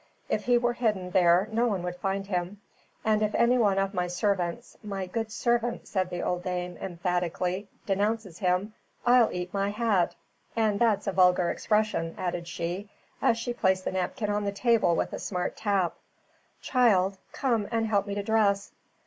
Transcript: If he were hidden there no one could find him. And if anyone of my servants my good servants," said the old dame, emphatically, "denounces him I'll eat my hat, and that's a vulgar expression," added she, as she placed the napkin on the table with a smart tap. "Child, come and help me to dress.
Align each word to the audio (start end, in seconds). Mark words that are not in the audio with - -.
If 0.29 0.45
he 0.45 0.57
were 0.57 0.73
hidden 0.73 1.11
there 1.11 1.47
no 1.51 1.67
one 1.67 1.83
could 1.83 1.95
find 1.95 2.25
him. 2.25 2.59
And 3.05 3.21
if 3.21 3.35
anyone 3.35 3.77
of 3.77 3.93
my 3.93 4.07
servants 4.07 4.75
my 4.81 5.05
good 5.05 5.31
servants," 5.31 5.91
said 5.91 6.09
the 6.09 6.23
old 6.23 6.41
dame, 6.41 6.75
emphatically, 6.81 7.69
"denounces 7.85 8.39
him 8.39 8.73
I'll 9.05 9.31
eat 9.31 9.53
my 9.53 9.69
hat, 9.69 10.15
and 10.55 10.79
that's 10.79 11.05
a 11.05 11.11
vulgar 11.11 11.51
expression," 11.51 12.15
added 12.17 12.47
she, 12.47 12.89
as 13.21 13.37
she 13.37 13.53
placed 13.53 13.85
the 13.85 13.91
napkin 13.91 14.31
on 14.31 14.43
the 14.45 14.51
table 14.51 14.95
with 14.95 15.13
a 15.13 15.19
smart 15.19 15.55
tap. 15.55 15.93
"Child, 16.63 17.19
come 17.31 17.67
and 17.69 17.85
help 17.85 18.07
me 18.07 18.15
to 18.15 18.23
dress. 18.23 18.71